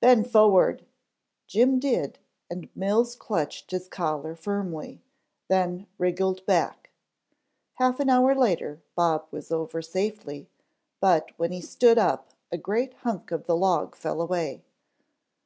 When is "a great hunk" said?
12.50-13.30